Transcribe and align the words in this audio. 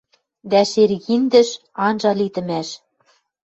Дӓ 0.49 0.61
шергиндӹш 0.71 1.49
анжа 1.85 2.11
литӹмӓш... 2.19 2.69